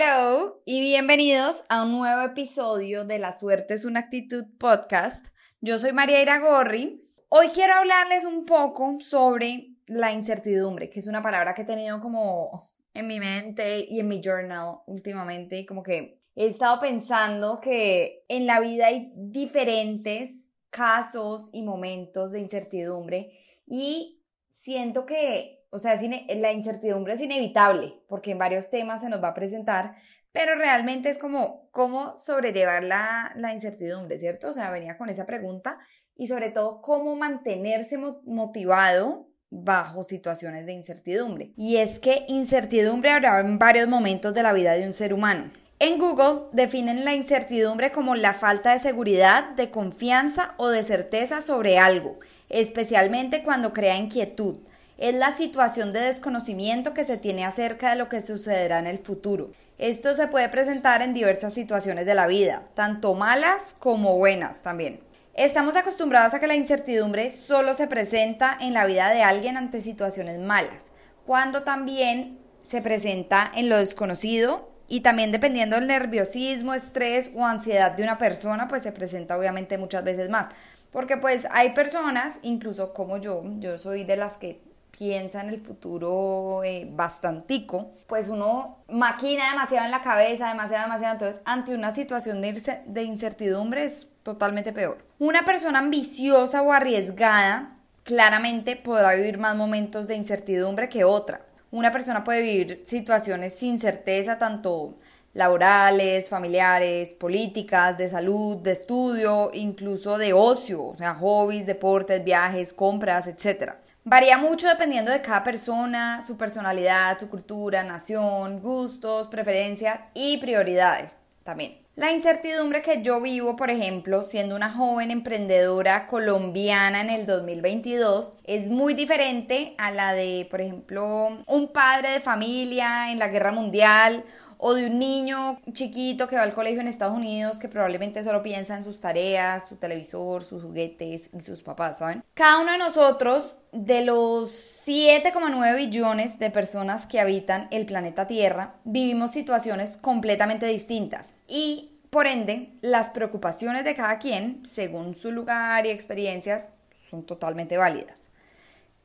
[0.00, 5.26] Hello y bienvenidos a un nuevo episodio de La Suerte es una actitud podcast.
[5.60, 7.04] Yo soy María Iragorri.
[7.28, 12.00] Hoy quiero hablarles un poco sobre la incertidumbre, que es una palabra que he tenido
[12.00, 12.62] como
[12.94, 18.46] en mi mente y en mi journal últimamente, como que he estado pensando que en
[18.46, 23.32] la vida hay diferentes casos y momentos de incertidumbre
[23.66, 25.98] y siento que o sea,
[26.36, 29.96] la incertidumbre es inevitable porque en varios temas se nos va a presentar,
[30.32, 34.48] pero realmente es como cómo sobrellevar la, la incertidumbre, ¿cierto?
[34.48, 35.78] O sea, venía con esa pregunta
[36.16, 41.52] y sobre todo cómo mantenerse motivado bajo situaciones de incertidumbre.
[41.56, 45.50] Y es que incertidumbre habrá en varios momentos de la vida de un ser humano.
[45.80, 51.40] En Google definen la incertidumbre como la falta de seguridad, de confianza o de certeza
[51.40, 54.58] sobre algo, especialmente cuando crea inquietud,
[54.98, 58.98] es la situación de desconocimiento que se tiene acerca de lo que sucederá en el
[58.98, 59.52] futuro.
[59.78, 65.00] Esto se puede presentar en diversas situaciones de la vida, tanto malas como buenas también.
[65.34, 69.80] Estamos acostumbrados a que la incertidumbre solo se presenta en la vida de alguien ante
[69.80, 70.86] situaciones malas,
[71.24, 77.92] cuando también se presenta en lo desconocido y también dependiendo del nerviosismo, estrés o ansiedad
[77.92, 80.48] de una persona, pues se presenta obviamente muchas veces más.
[80.90, 85.60] Porque pues hay personas, incluso como yo, yo soy de las que piensa en el
[85.60, 91.14] futuro eh, bastantico, pues uno maquina demasiado en la cabeza, demasiado, demasiado.
[91.14, 95.04] Entonces, ante una situación de, de incertidumbre es totalmente peor.
[95.18, 101.42] Una persona ambiciosa o arriesgada claramente podrá vivir más momentos de incertidumbre que otra.
[101.70, 104.96] Una persona puede vivir situaciones sin certeza, tanto
[105.34, 112.72] laborales, familiares, políticas, de salud, de estudio, incluso de ocio, o sea, hobbies, deportes, viajes,
[112.72, 113.74] compras, etc.
[114.10, 121.18] Varía mucho dependiendo de cada persona, su personalidad, su cultura, nación, gustos, preferencias y prioridades
[121.44, 121.76] también.
[121.94, 128.32] La incertidumbre que yo vivo, por ejemplo, siendo una joven emprendedora colombiana en el 2022,
[128.44, 133.52] es muy diferente a la de, por ejemplo, un padre de familia en la guerra
[133.52, 134.24] mundial
[134.58, 138.42] o de un niño chiquito que va al colegio en Estados Unidos que probablemente solo
[138.42, 142.22] piensa en sus tareas, su televisor, sus juguetes y sus papás, ¿saben?
[142.34, 144.50] Cada uno de nosotros, de los
[144.86, 152.26] 7,9 billones de personas que habitan el planeta Tierra, vivimos situaciones completamente distintas y por
[152.26, 156.70] ende, las preocupaciones de cada quien, según su lugar y experiencias,
[157.10, 158.27] son totalmente válidas.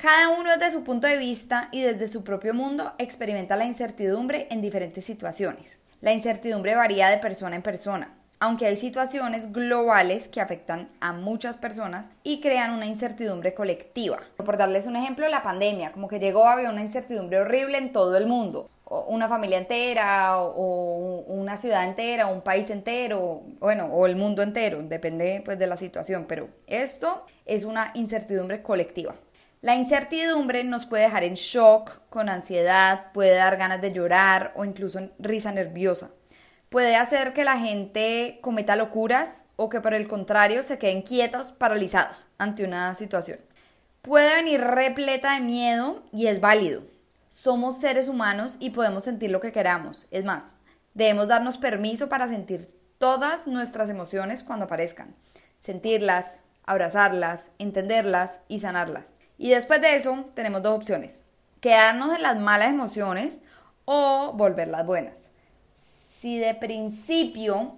[0.04, 4.48] Cada uno desde su punto de vista y desde su propio mundo experimenta la incertidumbre
[4.52, 5.80] en diferentes situaciones.
[6.02, 11.56] La incertidumbre varía de persona en persona, aunque hay situaciones globales que afectan a muchas
[11.56, 14.20] personas y crean una incertidumbre colectiva.
[14.36, 18.18] Por darles un ejemplo, la pandemia, como que llegó, había una incertidumbre horrible en todo
[18.18, 18.70] el mundo.
[19.08, 24.84] Una familia entera, o una ciudad entera, un país entero, bueno, o el mundo entero,
[24.84, 29.16] depende pues de la situación, pero esto es una incertidumbre colectiva.
[29.64, 34.66] La incertidumbre nos puede dejar en shock, con ansiedad, puede dar ganas de llorar o
[34.66, 36.10] incluso risa nerviosa.
[36.68, 41.54] Puede hacer que la gente cometa locuras o que por el contrario se queden quietos,
[41.54, 43.40] paralizados ante una situación.
[44.02, 46.84] Puede venir repleta de miedo y es válido.
[47.30, 50.08] Somos seres humanos y podemos sentir lo que queramos.
[50.12, 50.50] Es más,
[50.94, 55.16] debemos darnos permiso para sentir todas nuestras emociones cuando aparezcan.
[55.62, 59.14] Sentirlas, abrazarlas, entenderlas y sanarlas.
[59.44, 61.20] Y después de eso tenemos dos opciones.
[61.60, 63.42] Quedarnos en las malas emociones
[63.84, 65.32] o volverlas buenas.
[65.74, 67.76] Si de principio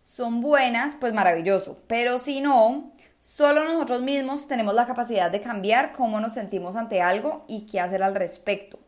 [0.00, 1.78] son buenas, pues maravilloso.
[1.86, 2.90] Pero si no,
[3.20, 7.78] solo nosotros mismos tenemos la capacidad de cambiar cómo nos sentimos ante algo y qué
[7.78, 8.80] hacer al respecto.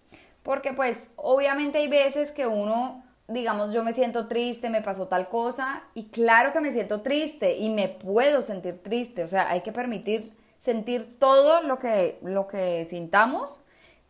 [0.42, 5.28] Porque pues obviamente hay veces que uno, digamos, yo me siento triste, me pasó tal
[5.28, 9.22] cosa y claro que me siento triste y me puedo sentir triste.
[9.22, 13.60] O sea, hay que permitir sentir todo lo que, lo que sintamos,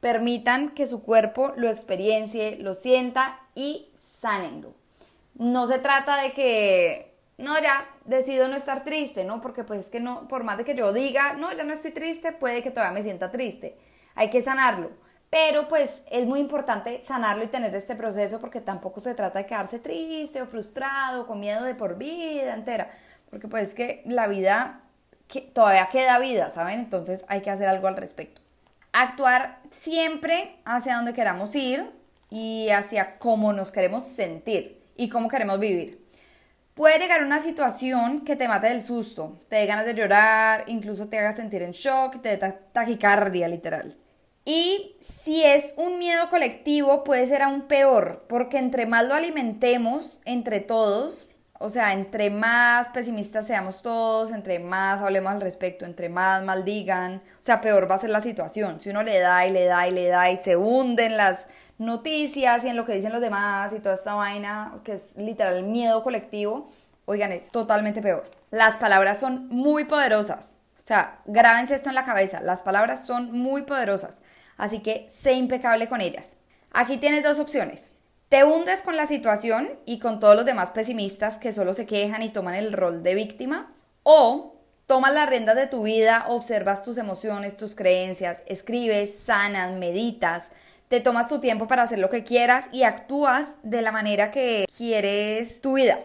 [0.01, 4.75] permitan que su cuerpo lo experiencie, lo sienta y sánenlo.
[5.35, 9.41] No se trata de que, no, ya decido no estar triste, ¿no?
[9.41, 11.93] Porque pues es que no, por más de que yo diga, no, ya no estoy
[11.93, 13.79] triste, puede que todavía me sienta triste.
[14.15, 14.91] Hay que sanarlo.
[15.31, 19.47] Pero pues es muy importante sanarlo y tener este proceso porque tampoco se trata de
[19.47, 22.91] quedarse triste o frustrado, con miedo de por vida entera.
[23.31, 24.88] Porque pues es que la vida
[25.29, 26.81] que todavía queda vida, ¿saben?
[26.81, 28.41] Entonces hay que hacer algo al respecto.
[28.93, 31.91] Actuar siempre hacia donde queramos ir
[32.31, 36.05] y hacia cómo nos queremos sentir y cómo queremos vivir.
[36.75, 41.09] Puede llegar una situación que te mate del susto, te dé ganas de llorar, incluso
[41.09, 43.97] te haga sentir en shock, te dé taquicardia literal.
[44.45, 50.21] Y si es un miedo colectivo, puede ser aún peor, porque entre más lo alimentemos
[50.25, 51.28] entre todos,
[51.59, 57.17] o sea, entre más pesimistas seamos todos, entre más hablemos al respecto, entre más maldigan,
[57.41, 58.81] o sea, peor va a ser la situación.
[58.81, 61.49] Si uno le da y le da y le da y se hunde en las
[61.79, 65.65] noticias y en lo que dicen los demás y toda esta vaina, que es literal
[65.65, 66.69] miedo colectivo,
[67.07, 68.31] oigan, es totalmente peor.
[68.51, 70.57] Las palabras son muy poderosas.
[70.83, 72.41] O sea, grábense esto en la cabeza.
[72.41, 74.19] Las palabras son muy poderosas.
[74.57, 76.37] Así que sé impecable con ellas.
[76.73, 77.93] Aquí tienes dos opciones.
[78.29, 82.21] Te hundes con la situación y con todos los demás pesimistas que solo se quejan
[82.21, 83.75] y toman el rol de víctima.
[84.03, 90.49] O tomas las riendas de tu vida, observas tus emociones, tus creencias, escribes, sanas, meditas,
[90.89, 94.67] te tomas tu tiempo para hacer lo que quieras y actúas de la manera que
[94.77, 95.99] quieres tu vida,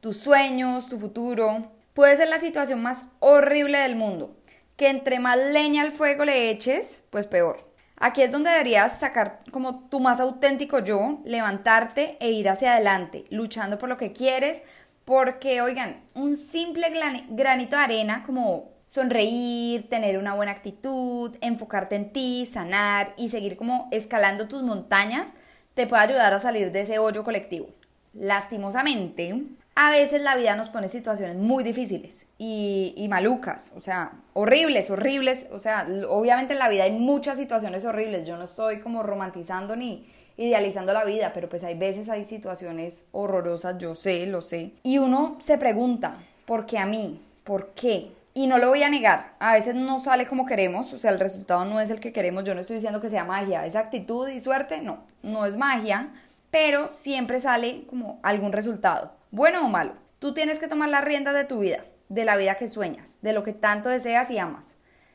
[0.00, 1.72] tus sueños, tu futuro.
[1.94, 4.36] Puede ser la situación más horrible del mundo,
[4.76, 7.69] que entre más leña al fuego le eches, pues peor.
[8.02, 13.26] Aquí es donde deberías sacar como tu más auténtico yo, levantarte e ir hacia adelante,
[13.28, 14.62] luchando por lo que quieres,
[15.04, 16.88] porque oigan, un simple
[17.28, 23.58] granito de arena como sonreír, tener una buena actitud, enfocarte en ti, sanar y seguir
[23.58, 25.34] como escalando tus montañas,
[25.74, 27.68] te puede ayudar a salir de ese hoyo colectivo.
[28.14, 29.44] Lastimosamente,
[29.82, 35.46] a veces la vida nos pone situaciones muy difíciles y, malucas, o sea, horribles, horribles,
[35.52, 39.76] o sea, obviamente en la vida hay muchas situaciones horribles, yo no estoy como romantizando
[39.76, 40.06] ni
[40.36, 44.98] idealizando la vida, pero pues hay veces hay situaciones horrorosas, yo sé, lo sé, y
[44.98, 47.18] uno se pregunta, ¿por qué a mí?
[47.42, 48.12] ¿Por qué?
[48.34, 51.18] Y no lo voy a negar, a veces no sale como queremos, o sea, el
[51.18, 54.28] resultado no es el que queremos, yo no estoy diciendo que sea magia, es actitud
[54.28, 56.10] y suerte, no, no es magia,
[56.50, 59.94] pero siempre sale como algún resultado bueno o malo.
[60.18, 63.32] Tú tienes que tomar las riendas de tu vida, de la vida que sueñas, de
[63.32, 64.74] lo que tanto deseas y amas.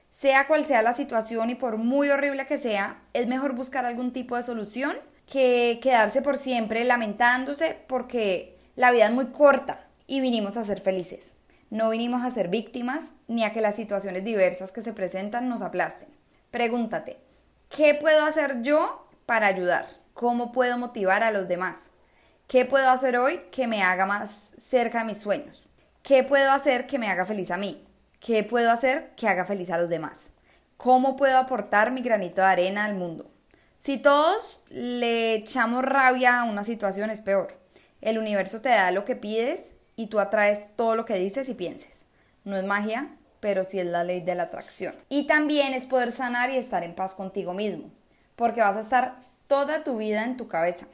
[0.09, 4.13] Sea cual sea la situación y por muy horrible que sea, es mejor buscar algún
[4.13, 4.97] tipo de solución
[5.27, 10.79] que quedarse por siempre lamentándose porque la vida es muy corta y vinimos a ser
[10.79, 11.33] felices.
[11.69, 15.61] No vinimos a ser víctimas ni a que las situaciones diversas que se presentan nos
[15.61, 16.07] aplasten.
[16.51, 17.17] Pregúntate,
[17.69, 20.04] ¿qué puedo hacer yo para ayudar?
[20.15, 21.75] ¿Cómo puedo motivar a los demás?
[22.47, 25.67] ¿Qué puedo hacer hoy que me haga más cerca de mis sueños?
[26.03, 27.85] ¿Qué puedo hacer que me haga feliz a mí?
[28.21, 30.29] ¿Qué puedo hacer que haga feliz a los demás?
[30.77, 33.29] ¿Cómo puedo aportar mi granito de arena al mundo?
[33.77, 37.59] Si todos le echamos rabia a una situación es peor.
[37.99, 41.55] El universo te da lo que pides y tú atraes todo lo que dices y
[41.55, 42.05] pienses.
[42.45, 44.95] No es magia, pero sí es la ley de la atracción.
[45.09, 47.91] Y también es poder sanar y estar en paz contigo mismo,
[48.37, 50.87] porque vas a estar toda tu vida en tu cabeza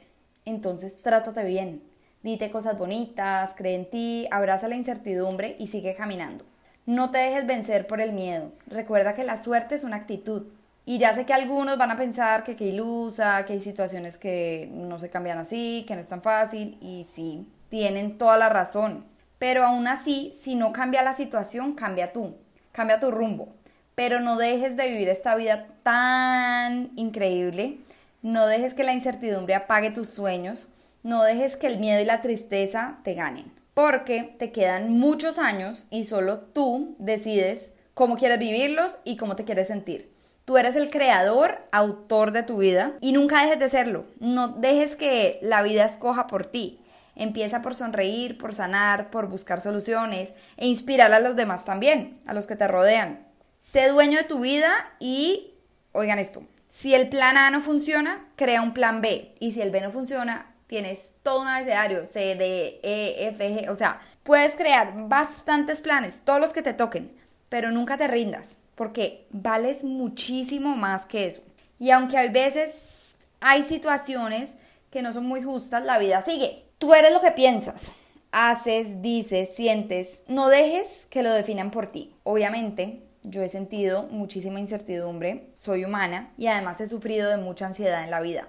[0.44, 1.82] entonces trátate bien.
[2.22, 6.44] Dite cosas bonitas, cree en ti, abraza la incertidumbre y sigue caminando.
[6.86, 8.52] No te dejes vencer por el miedo.
[8.66, 10.46] Recuerda que la suerte es una actitud.
[10.84, 14.68] Y ya sé que algunos van a pensar que qué ilusa, que hay situaciones que
[14.72, 16.76] no se cambian así, que no es tan fácil.
[16.80, 19.04] Y sí, tienen toda la razón.
[19.38, 22.36] Pero aún así, si no cambia la situación, cambia tú.
[22.72, 23.48] Cambia tu rumbo.
[23.94, 27.78] Pero no dejes de vivir esta vida tan increíble
[28.22, 30.68] no dejes que la incertidumbre apague tus sueños.
[31.02, 33.52] No dejes que el miedo y la tristeza te ganen.
[33.74, 39.44] Porque te quedan muchos años y solo tú decides cómo quieres vivirlos y cómo te
[39.44, 40.12] quieres sentir.
[40.44, 44.06] Tú eres el creador, autor de tu vida y nunca dejes de serlo.
[44.20, 46.78] No dejes que la vida escoja por ti.
[47.16, 52.34] Empieza por sonreír, por sanar, por buscar soluciones e inspirar a los demás también, a
[52.34, 53.26] los que te rodean.
[53.58, 55.54] Sé dueño de tu vida y,
[55.92, 59.34] oigan esto, si el plan A no funciona, crea un plan B.
[59.40, 63.68] Y si el B no funciona, tienes todo un abecedario, C, D, E, F, G.
[63.68, 67.12] O sea, puedes crear bastantes planes, todos los que te toquen,
[67.50, 71.42] pero nunca te rindas, porque vales muchísimo más que eso.
[71.78, 74.54] Y aunque hay veces hay situaciones
[74.90, 76.64] que no son muy justas, la vida sigue.
[76.78, 77.92] Tú eres lo que piensas,
[78.30, 80.22] haces, dices, sientes.
[80.26, 82.14] No dejes que lo definan por ti.
[82.24, 88.04] Obviamente, yo he sentido muchísima incertidumbre, soy humana y además he sufrido de mucha ansiedad
[88.04, 88.48] en la vida,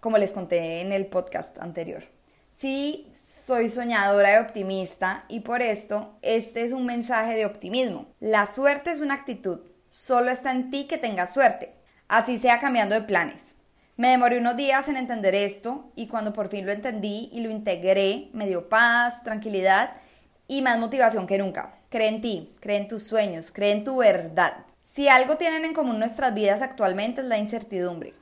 [0.00, 2.04] como les conté en el podcast anterior.
[2.56, 8.06] Sí, soy soñadora y optimista y por esto este es un mensaje de optimismo.
[8.20, 11.74] La suerte es una actitud, solo está en ti que tengas suerte,
[12.08, 13.54] así sea cambiando de planes.
[13.96, 17.50] Me demoré unos días en entender esto y cuando por fin lo entendí y lo
[17.50, 19.92] integré, me dio paz, tranquilidad
[20.48, 21.74] y más motivación que nunca.
[21.94, 24.66] Cree en ti, cree en tus sueños, cree en tu verdad.
[24.80, 28.14] Si algo tienen en común nuestras vidas actualmente es la incertidumbre.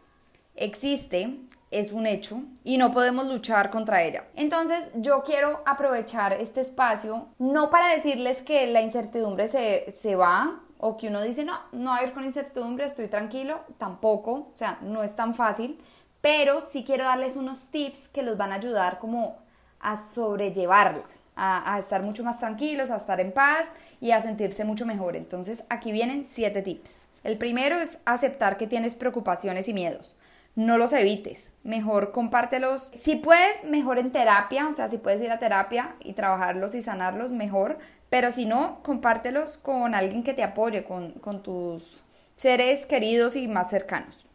[0.54, 1.38] Existe,
[1.70, 4.24] es un hecho y no podemos luchar contra ella.
[4.36, 10.60] Entonces yo quiero aprovechar este espacio no para decirles que la incertidumbre se, se va
[10.76, 14.52] o que uno dice, no, no va a ir con incertidumbre, estoy tranquilo, tampoco, o
[14.54, 15.80] sea, no es tan fácil,
[16.20, 19.38] pero sí quiero darles unos tips que los van a ayudar como
[19.80, 21.04] a sobrellevarla,
[21.36, 23.68] a, estar mucho más tranquilos, a estar en paz
[24.00, 25.16] y a sentirse mucho mejor.
[25.16, 27.08] Entonces, aquí vienen siete tips.
[27.24, 30.14] El primero es aceptar que tienes preocupaciones y miedos
[30.54, 32.90] no los evites, mejor compártelos.
[32.94, 36.82] Si puedes, mejor en terapia, o sea, si puedes ir a terapia y trabajarlos y
[36.82, 37.78] sanarlos, mejor,
[38.10, 42.02] pero si no, compártelos con alguien que te apoye, con, con tus
[42.34, 44.26] seres queridos y más cercanos.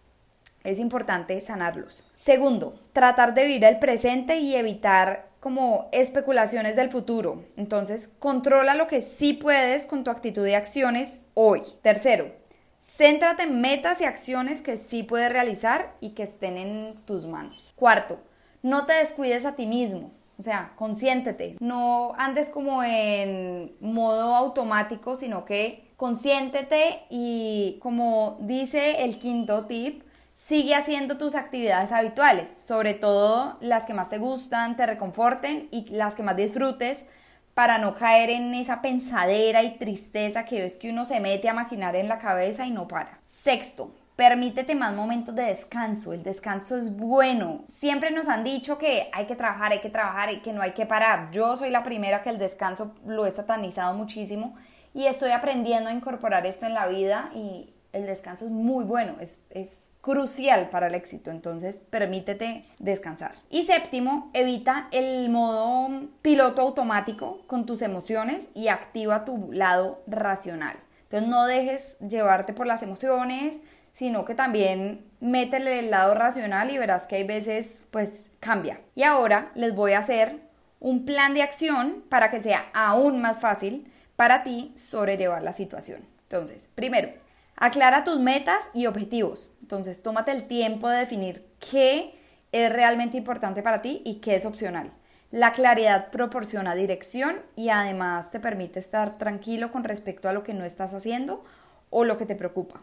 [0.63, 2.03] Es importante sanarlos.
[2.15, 7.45] Segundo, tratar de vivir el presente y evitar como especulaciones del futuro.
[7.55, 11.61] Entonces, controla lo que sí puedes con tu actitud y acciones hoy.
[11.81, 12.33] Tercero,
[12.81, 17.71] Céntrate en metas y acciones que sí puedes realizar y que estén en tus manos.
[17.77, 18.19] Cuarto,
[18.61, 20.11] no te descuides a ti mismo.
[20.37, 21.55] O sea, consiéntete.
[21.61, 30.03] No andes como en modo automático, sino que consiéntete y como dice el quinto tip,
[30.37, 35.89] sigue haciendo tus actividades habituales, sobre todo las que más te gustan, te reconforten y
[35.89, 37.05] las que más disfrutes
[37.53, 41.53] para no caer en esa pensadera y tristeza que ves que uno se mete a
[41.53, 43.19] maquinar en la cabeza y no para.
[43.25, 46.13] Sexto, permítete más momentos de descanso.
[46.13, 47.65] El descanso es bueno.
[47.71, 50.73] Siempre nos han dicho que hay que trabajar, hay que trabajar y que no hay
[50.73, 51.31] que parar.
[51.31, 54.55] Yo soy la primera que el descanso lo he satanizado muchísimo
[54.93, 59.15] y estoy aprendiendo a incorporar esto en la vida y el descanso es muy bueno,
[59.19, 63.35] es, es crucial para el éxito, entonces permítete descansar.
[63.49, 70.77] Y séptimo, evita el modo piloto automático con tus emociones y activa tu lado racional.
[71.03, 73.59] Entonces no dejes llevarte por las emociones,
[73.93, 78.79] sino que también métele el lado racional y verás que hay veces pues cambia.
[78.95, 80.39] Y ahora les voy a hacer
[80.79, 86.05] un plan de acción para que sea aún más fácil para ti sobrellevar la situación.
[86.23, 87.09] Entonces, primero,
[87.57, 89.49] aclara tus metas y objetivos.
[89.61, 92.17] Entonces, tómate el tiempo de definir qué
[92.51, 94.93] es realmente importante para ti y qué es opcional.
[95.31, 100.53] La claridad proporciona dirección y además te permite estar tranquilo con respecto a lo que
[100.53, 101.43] no estás haciendo
[101.89, 102.81] o lo que te preocupa.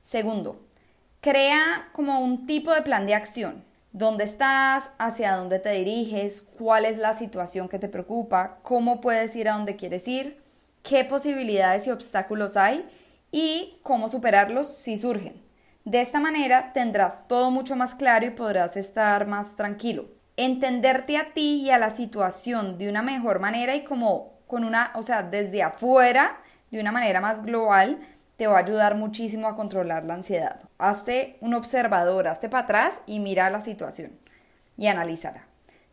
[0.00, 0.64] Segundo,
[1.20, 3.64] crea como un tipo de plan de acción.
[3.92, 4.90] ¿Dónde estás?
[4.98, 6.42] ¿Hacia dónde te diriges?
[6.42, 8.58] ¿Cuál es la situación que te preocupa?
[8.62, 10.40] ¿Cómo puedes ir a donde quieres ir?
[10.82, 12.88] ¿Qué posibilidades y obstáculos hay?
[13.32, 15.42] Y cómo superarlos si surgen.
[15.84, 20.06] De esta manera tendrás todo mucho más claro y podrás estar más tranquilo.
[20.36, 24.92] Entenderte a ti y a la situación de una mejor manera y como con una,
[24.94, 27.98] o sea, desde afuera, de una manera más global,
[28.36, 30.60] te va a ayudar muchísimo a controlar la ansiedad.
[30.78, 34.18] Hazte un observador, hazte para atrás y mira la situación
[34.76, 35.46] y analízala.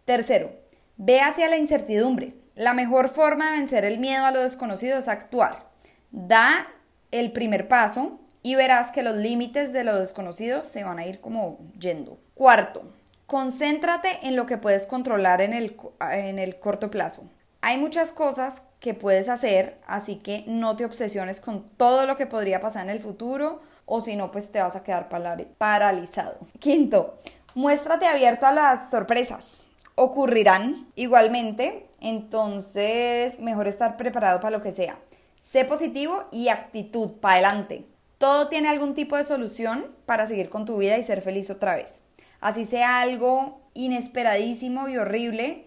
[0.06, 0.52] Tercero,
[0.98, 2.36] ve hacia la incertidumbre.
[2.56, 5.70] La mejor forma de vencer el miedo a lo desconocido es actuar.
[6.12, 6.68] Da
[7.12, 11.20] el primer paso y verás que los límites de lo desconocido se van a ir
[11.22, 12.20] como yendo.
[12.34, 12.84] Cuarto,
[13.26, 15.76] concéntrate en lo que puedes controlar en el,
[16.12, 17.24] en el corto plazo.
[17.62, 22.26] Hay muchas cosas que puedes hacer, así que no te obsesiones con todo lo que
[22.26, 25.10] podría pasar en el futuro o si no, pues te vas a quedar
[25.58, 26.38] paralizado.
[26.60, 27.18] Quinto,
[27.56, 29.64] muéstrate abierto a las sorpresas.
[29.96, 34.98] Ocurrirán igualmente, entonces mejor estar preparado para lo que sea.
[35.40, 37.86] Sé positivo y actitud para adelante.
[38.18, 41.76] Todo tiene algún tipo de solución para seguir con tu vida y ser feliz otra
[41.76, 42.02] vez.
[42.42, 45.66] Así sea algo inesperadísimo y horrible,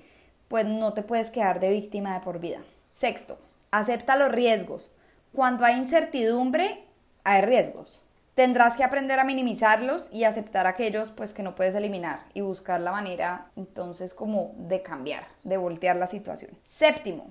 [0.49, 2.63] pues no te puedes quedar de víctima de por vida.
[2.93, 3.39] Sexto,
[3.71, 4.91] acepta los riesgos.
[5.33, 6.85] Cuando hay incertidumbre,
[7.25, 8.03] hay riesgos.
[8.35, 12.81] Tendrás que aprender a minimizarlos y aceptar aquellos pues que no puedes eliminar y buscar
[12.81, 16.51] la manera entonces como de cambiar, de voltear la situación.
[16.65, 17.31] Séptimo,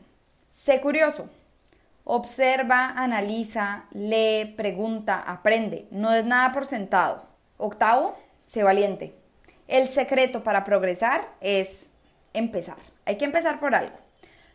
[0.52, 1.30] sé curioso.
[2.04, 5.88] Observa, analiza, lee, pregunta, aprende.
[5.92, 7.24] No es nada por sentado.
[7.58, 9.16] Octavo, sé valiente.
[9.68, 11.90] El secreto para progresar es
[12.34, 12.78] empezar.
[13.06, 13.96] Hay que empezar por algo.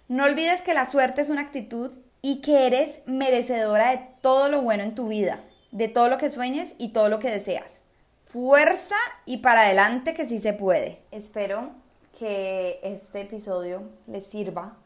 [0.08, 4.62] No olvides que la suerte es una actitud y que eres merecedora de todo lo
[4.62, 7.82] bueno en tu vida, de todo lo que sueñes y todo lo que deseas.
[8.24, 11.00] Fuerza y para adelante que sí se puede.
[11.12, 11.70] Espero
[12.18, 14.76] que este episodio les sirva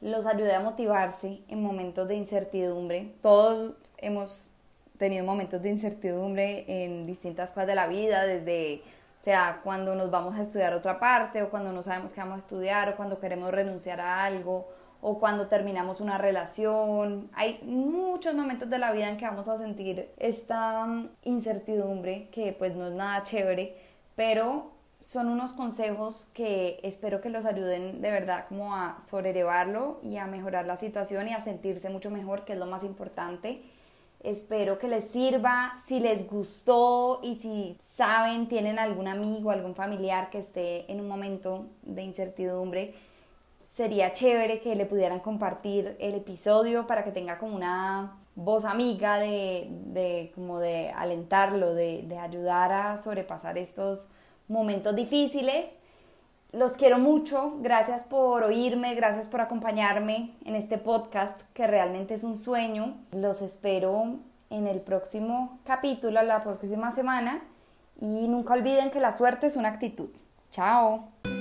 [0.00, 3.14] los ayude a motivarse en momentos de incertidumbre.
[3.20, 4.46] Todos hemos
[4.98, 8.82] tenido momentos de incertidumbre en distintas cosas de la vida, desde,
[9.18, 12.36] o sea, cuando nos vamos a estudiar otra parte, o cuando no sabemos qué vamos
[12.36, 14.68] a estudiar, o cuando queremos renunciar a algo,
[15.00, 17.30] o cuando terminamos una relación.
[17.34, 20.86] Hay muchos momentos de la vida en que vamos a sentir esta
[21.24, 23.76] incertidumbre que pues no es nada chévere,
[24.16, 30.16] pero son unos consejos que espero que los ayuden de verdad como a sobrellevarlo y
[30.16, 33.62] a mejorar la situación y a sentirse mucho mejor, que es lo más importante.
[34.20, 35.74] Espero que les sirva.
[35.86, 41.08] Si les gustó y si saben, tienen algún amigo, algún familiar que esté en un
[41.08, 42.94] momento de incertidumbre,
[43.74, 49.18] sería chévere que le pudieran compartir el episodio para que tenga como una voz amiga
[49.18, 54.08] de, como de alentarlo, de, de ayudar a sobrepasar estos
[54.48, 55.66] momentos difíciles.
[56.52, 62.24] Los quiero mucho, gracias por oírme, gracias por acompañarme en este podcast que realmente es
[62.24, 62.96] un sueño.
[63.12, 64.16] Los espero
[64.50, 67.42] en el próximo capítulo, la próxima semana
[68.00, 70.08] y nunca olviden que la suerte es una actitud.
[70.50, 71.37] Chao.